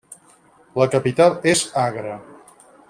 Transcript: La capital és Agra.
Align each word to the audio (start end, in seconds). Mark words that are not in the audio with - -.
La 0.81 0.87
capital 0.95 1.37
és 1.55 1.63
Agra. 1.87 2.19